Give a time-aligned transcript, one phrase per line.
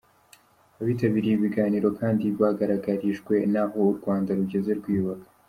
[0.81, 5.27] Abitabirye ibi biganiro kandi bagaragarijwe n’aho u Rwanda rugeze rwiyubaka.